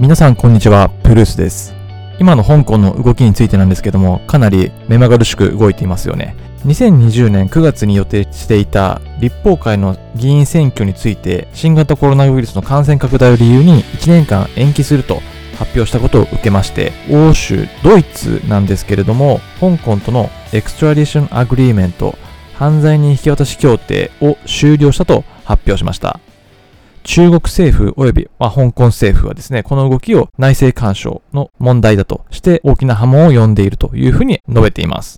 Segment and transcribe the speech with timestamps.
[0.00, 1.74] 皆さんこんにちは、プルースです。
[2.20, 6.36] 今の香港の動きについてなんですけども、かなり目まぐるしく動いていますよね。
[6.66, 15.20] 2020年9月に予定していた立法会の議員選挙について、新型コロナウイルスの感染拡大を理由に1年間延期すると
[15.58, 22.16] 発表したことを受けまして、欧州、ドイツなんですけれども、香港との extradition agreement、
[22.54, 26.20] 犯罪人引き渡し協定を終了したと発表しました。
[27.08, 35.16] 中国政府及び、まあ、香港政府はですね、この動きを内政干渉の問題だとして大きな波紋を呼んでいるというふうに述べています。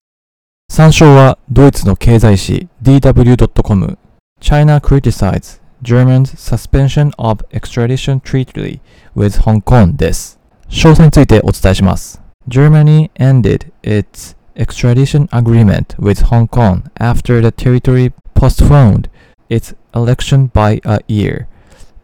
[0.71, 3.99] 参照はドイツの経済誌 dw.com
[4.41, 8.79] China criticizes German's suspension of extradition treaty
[9.17, 10.39] with Hong Kong です。
[10.69, 12.23] 詳細についてお伝えします。
[12.47, 19.11] Germany ended its extradition agreement with Hong Kong after the territory postponed
[19.49, 21.49] its election by a year.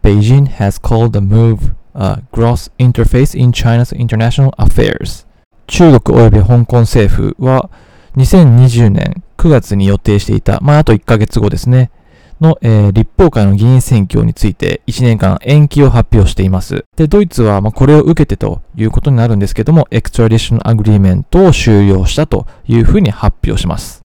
[0.06, 5.26] Beijing has called the move a gross interference in China's internal affairs.
[5.66, 7.70] 中国及び香港政府は
[8.16, 11.90] 2020年9月に予定していた、まあ、あと1ヶ月後ですね、
[12.40, 16.84] の、えー立法会の議員選挙について1年間延期を発表しています。
[16.94, 24.02] で、ドイツはまあこれを受けてということになるんですけども、 extradition agreement を終了したというふうに発表します。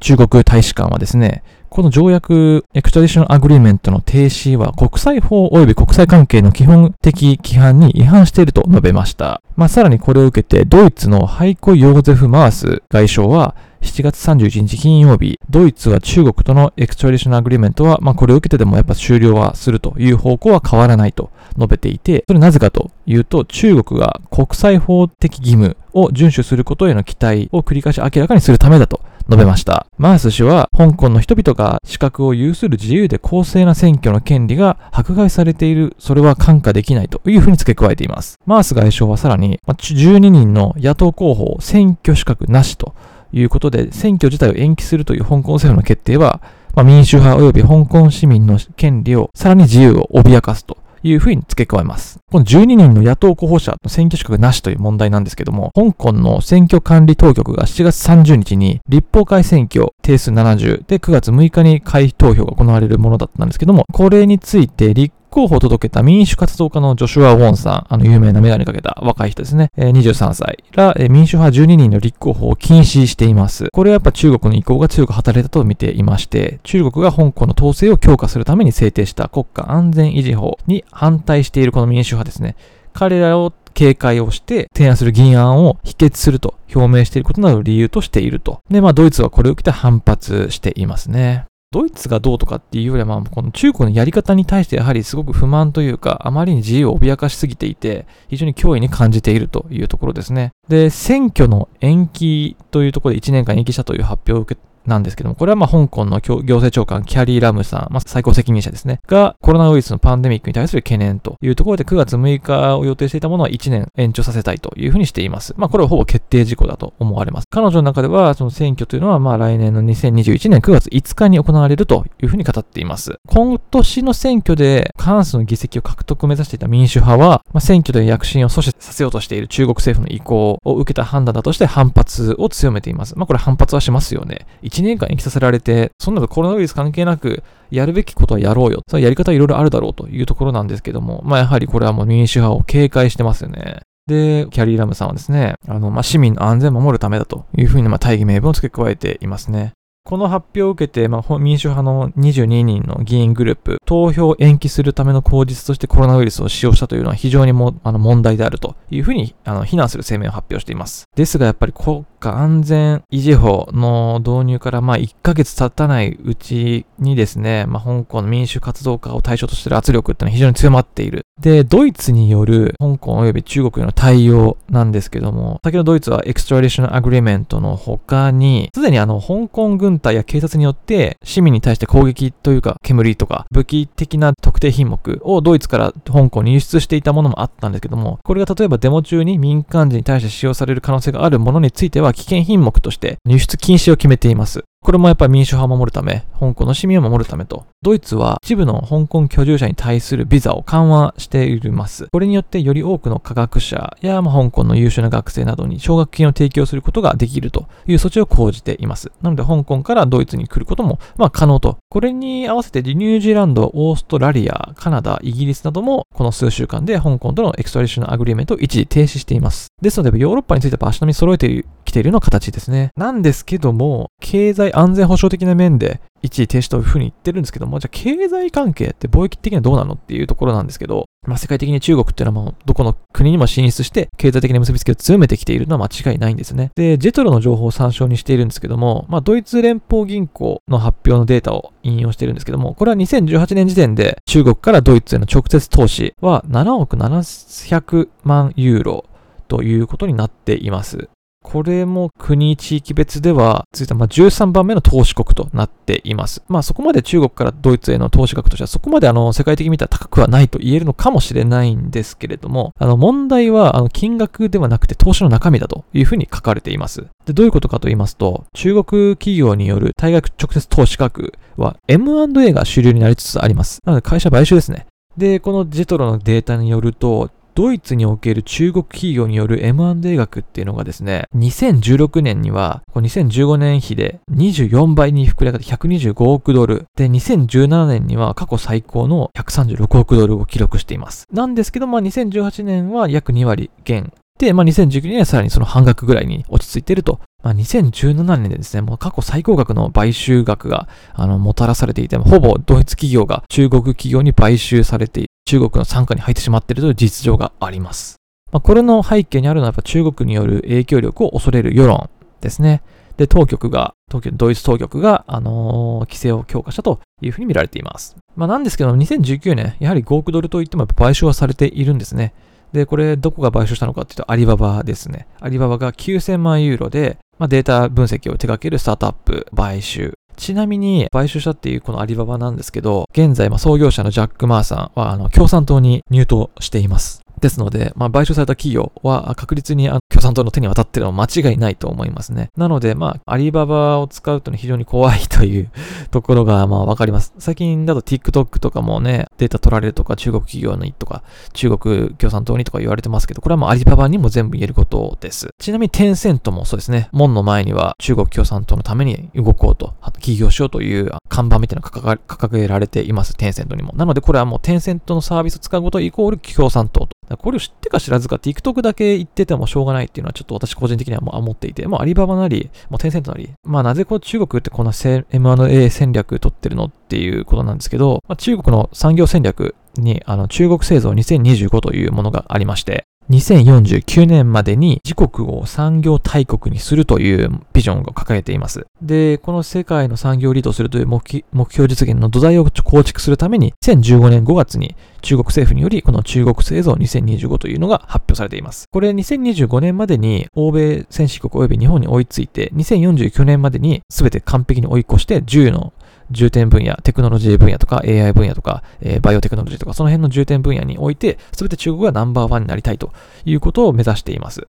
[0.00, 1.42] 中国大使館はですね、
[1.72, 9.40] この条約、 extradition agreement の停止は国際法及び国際関係の基本的規範に違反していると述べました。
[9.56, 29.00] まあ、さらにこれを受けて、ドイツのハイコ・ヨーゼフ・マース外相は、7月31日金曜日、ドイツは中国との extradition agreement は、まあ、これを受けてでもやっぱ終了はするという方向は変わらないと述べていて、それなぜかというと、中国が国際法的義務を遵守することへの期待を繰り返し明らかにするためだと
[29.32, 29.86] 述べました。
[29.96, 38.38] マース氏は、香港の人々が資格を有する自由で公正な選挙の権利が迫害されている、それは看過できないというふうに付け加えています。
[38.44, 42.94] マース外相はさらに、12人の野党候補を選挙資格なしと
[43.32, 46.42] いうことで、選挙自体を延期するという香港政府の決定は、
[46.74, 52.18] まあ、民主派及び香港市民の権利を、さらに自由を脅かすというふうに付け加えます。
[52.30, 73.68] この12人の野党候補者の選挙資格なしという問題なんですけども、香港の選挙管理当局が7月30日に立法会選挙定数70で9月6日に開投票が行われるものだったんですけども、これについて立候補を届けた民主活動家のジョシュア・ウォンさん、あの有名なメガネかけた若い人ですね、え23歳ら、民主派12人の立候補を禁止しています。
[73.72, 82.56] これはやっぱ中国の意向が強く働いたと見ていまして、中国が香港の統制を強化するために制定した国家安全維持法に反対しているこの民主派ですね。
[82.92, 88.60] 彼らを警戒をして提案する議案を否決すると表明していることなどを理由としていると。
[88.70, 91.46] で、まあドイツはこれを受けて反発していますね。
[91.72, 100.50] ドイツがどうとかっていうよりは、まあ、この中国のやり方に対してやはりすごく不満というか、あまりに自由を脅かしすぎていて、非常に脅威に感じているというところですね。
[100.68, 115.54] で、選挙の延期というところで1年間延期したという発表を受けなんですけども、これはまあ香港の行政長官キャリー・ラムさん、まあ、最高責任者ですね、がコロナウイルスのパンデミックに対する懸念というところで9月6日を予定していたものは1年延長させたいというふうにしています。
[115.56, 117.46] まあこれはほぼ決定事項だと思われます。
[117.50, 123.18] 彼女の中ではその選挙というのはまあ来年の2021年9月5日に行われるというふうに語っています。
[123.26, 133.16] 今年の選挙で過半数の議席を獲得を目指していた民主派は、まあ、選挙で躍進を阻止させようとしている中国政府の意向を受けた判断だとして反発を強めています。
[133.16, 134.46] まあこれ反発はしますよね。
[134.72, 138.80] 1年間延期させられて、そんなのコロナウイルス関係なく、やるべきことはやろうよ。
[138.88, 143.80] そのやり方はいろいろあるだろうというところなんですけども、まあやはりこれはもう民主派を警戒してますよね。
[144.06, 149.74] で、キャリー・ラムさんはですね、あの、まあ、市民の安全を守るためだというふうに、ま、大義名分を付け加えていますね。
[150.04, 161.04] この発表を受けて、まあ、民主派の22人の議員グループ、投票を延期するための口実としてコロナウイルスを使用したというのは非常にもあの問題であるというふうにあの非難する声明を発表しています。
[161.14, 171.22] ですがやっぱり国家安全維持法の導入からまあ1ヶ月経たないうちにですね、まあ、香港の民主活動家を対象としている圧力っていうのは非常に強まっている。
[171.40, 194.64] で、ドイツによる香港及び中国への対応なんですけども、先ほどドイツは extradition agreement の他に、すでにあの香港軍隊や警察によって市民に対して攻撃というか煙とか武器的な特定品目をドイツから香港に輸出していたものもあったんですけども、これが例えばデモ中に民間人に対して使用される可能性があるものについては危険品目として輸出禁止を決めています。
[194.82, 202.08] これもやっぱり民主派を守るため、香港の市民を守るためと、ドイツは一部の香港居住者に対するビザを緩和しています。
[202.10, 209.12] これによってより多くの科学者や、ま、香港の優秀な学生などに奨学金を提供することができるという措置を講じています。
[209.22, 211.78] なので香港からドイツに来ることも、まあ、可能と。
[211.88, 219.68] これに合わせてニュージーランド、オーストラリア、カナダ、イギリスなどもこの数週間で香港との extradition agreement を一時停止しています。
[219.80, 222.90] ですのでヨーロッパについては足並み揃えてきているような形ですね。
[222.96, 236.70] なんですけども、経済安全保障的な面で一時停止というふうに言ってるんですけども、じゃあ経済関係って貿易的にはどうなのっていうところなんですけど、まあ世界的に中国っていうのはもうどこの国にも進出して経済的な結びつきを強めてきているのは間違いないんですね。
[236.76, 249.04] で、ジェトロの情報を参照にしているんですけども、まあドイツ連邦銀行の発表のデータを引用しているんですけども、これは2018年時点で中国からドイツへの直接投資は7億700万ユーロ
[249.48, 251.08] ということになっています。
[251.42, 256.42] これも国地域別では、続いてまあ13番目の投資国となっています。
[256.48, 267.06] まあそこまで中国からドイツへの投資額としてはそこまであの世界的に見たら高くはないと言えるのかもしれないんですけれども、あの問題はあの金額ではなくて投資の中身だというふうに書かれています。
[267.26, 273.80] で、どういうことかと言いますと、中国企業による対外直接投資額は M&A が主流になりつつあります。
[273.84, 274.86] なので会社買収ですね。
[275.16, 286.86] で、このジェトロのデータによると、ドイツにおける中国企業による M&A 額っていうのがですね、2016年には、2015年比で24倍に膨れ上がって125億ドル。
[286.96, 291.26] で、2017年には過去最高の136億ドルを記録しています。
[291.30, 294.12] なんですけど、まあ2018年は約2割減。
[294.38, 308.16] で、まあ2019年はさらにその半額ぐらいに落ち着いているとまあ、2017年でですね、もう過去最高額の買収額が、あの、もたらされていて、ほぼドイツ企業が中国企業に買収されて、中国の傘下に入ってしまっているという実情があります。
[308.52, 312.82] まあ、これの背景にあるのはやっぱ中国による影響力を恐れる世論ですね。
[313.16, 318.16] で、当局が、当局、ドイツ当局が、あのー、規制を強化したというふうに見られています。
[318.36, 322.32] まあ、なんですけど、2019年、やはり5億ドルといっても買収はされているんですね。
[322.72, 325.26] で、これ、どこが買収したのかっていうと、アリババですね。
[325.40, 330.14] アリババが9000万ユーロで、まあ、データ分析を手掛けるスタートアップ買収。
[330.36, 337.21] ちなみに、買収したっていうこのアリババなんですけど、現在、創業者のジャック・マーさんは、あの、共産党に入党しています。
[337.42, 342.50] ですので、まあ、買収された企業は確実にあの共産党の手に渡ってるのは間違いないと思いますね。
[342.56, 345.70] なので、まあ、アリババを使うと、ね、非常に怖いという
[346.12, 347.34] ところが、まあ、わかります。
[347.38, 355.48] 最近だと TikTok とかもね、データ取られるとか、中国企業にとか、中国共産党にとか言われてますけど、これはもうアリババにも全部言えることです。
[355.58, 363.92] ちなみにテンセントもそうですね、門の前には中国共産党のために動こうと、起業しようという看板みたいなのが掲げられています、テンセントにも。
[363.96, 388.86] なので、これはもうテンセントのサービスを使うことイコール共産党とこれを知ってか知らずか TikTok だけ言っててもしょうがないっていうのはちょっと私個人的には思っていて、もうアリババなり、もうテンセントなり、まあなぜこう中国ってこんな M&A 戦略取ってるのっていうことなんですけど、まあ、中国の産業戦略にあの中国製造2025というものがありまして、2049年までに自国を産業大国にするというビジョンを掲げています。
[389.00, 398.86] で、この世界の産業をリードするという目標実現の土台を構築するために、2015年5月に中国政府により、この中国製造2025というのが発表されています。
[398.90, 405.92] これ2025年までに欧米先進国及び日本に追いついて、2049年までに全て完璧に追い越して10の
[406.30, 413.12] 重点分野、テクノロジー分野とか AI 分野とか、えー、バイオテクノロジーとか、その辺の重点分野において、すべて中国がナンバーワンになりたいと
[413.44, 414.66] いうことを目指しています。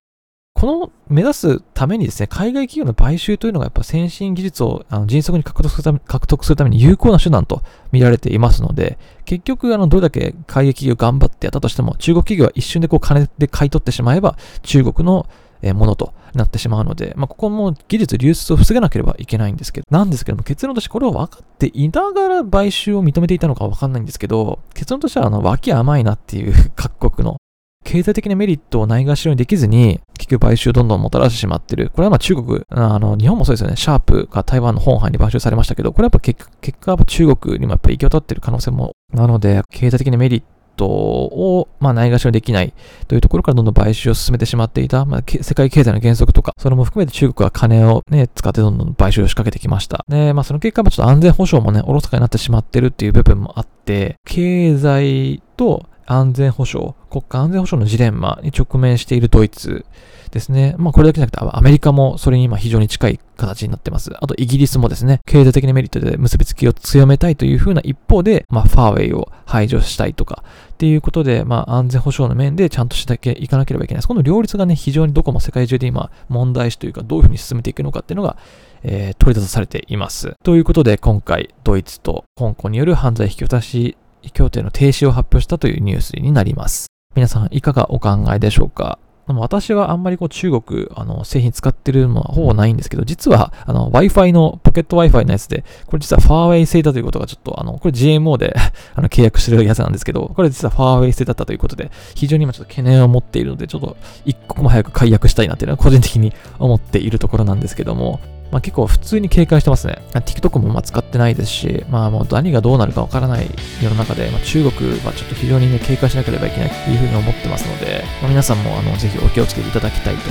[0.63, 15.27] この目指すためにですね、海外企業の買収というのがやっぱ先進技術をあの迅速に獲得するため獲得するために有効な手段と見られていますので、結局、あの、どれだけ海外企業頑張ってやったとしても、中国企業は一瞬でこう金で買い取ってしまえば、中国の
[15.72, 27.38] ものとなってしまうので、まあ、ここも技術流出を防がなければいけないんですけど、なんですけども、結論としてこれを分かっていながら買収を認めていたのか分かんないんですけど、結論としては、あの、脇甘いなっていう 各国の
[27.84, 31.91] 経済的なメリットをないがしろにできずに、結局買収をどんどんもたらしてしまってる。
[31.93, 33.75] これはまあ中国、あの、日本もそうですよね。
[33.75, 40.43] シャープが台湾の本藩に買収されましたけど、これはやっぱ結果、は中国にもやっぱ行き渡ってる可能性も、なので、経済的なメリッ
[40.75, 42.74] トを、まあ、ないがしろできない
[43.08, 50.06] というところからどんどん買収を進めてしまっていた、まあ、世界経済の原則とか、それも含めて中国は金をね、使ってどんどん買収を仕掛けてきました。
[50.08, 59.86] で、まあ、その結果、ちょっと安全保障もね、おろそかになってしまってるっていう部分もあって、経済と安全保障、国家安全保障のジレンマに直面しているドイツ
[60.31, 60.75] ですね。
[60.77, 64.12] まあこれだけじゃなくて、アメリカもそれに今非常に近い形になってます。
[64.19, 70.43] あとイギリスもですね、経済的なメリットで結びつきを強めたいというふうな一方で、まあファーウェイを排除したいとか
[70.74, 74.03] っていうことで、まあ安全保障の面でちゃんとしていかなければいけない。
[74.03, 78.38] この両立がね、非常にどこも世界中で今問題視というかどういうふうに進めていくのかっていうのが、
[78.83, 80.33] えー、取り出されています。
[80.43, 83.98] ということで今回ドイツと香港による犯罪引き渡し
[84.32, 86.88] 協定の停止を発表したというニュースになります。
[87.15, 89.00] 皆さんいかがお考えでしょうか？
[89.27, 98.53] 私はあんまりこう中国、あの、製品使ってるのはほぼないんですけど、実は、あの、Wi-Fi の、ポケット Wi-Fi のやつで、これ実はファーウェイ製だということがちょっと、あの、これ GMO で
[98.96, 108.20] あの、契約してるやつなんですけど、これ実はファーウェイ製だったということで、非常に今ちょっと懸念を持っているので、ちょっと一刻も早く解約したいなっていうのは個人的に思っているところなんですけども、
[108.53, 109.98] まあ、結構普通に警戒してますね。
[110.13, 113.50] TikTok もま使ってないですし、まあもう何がどうなるかわからない
[113.81, 120.22] 世の中で、まあ、中国はちょっと非常にね、警戒しなければいけないというふうに思ってますので、まあ、皆さんもあのぜひお気をつけていただきたいと。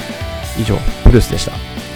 [0.57, 1.92] 以上、ブルースでした。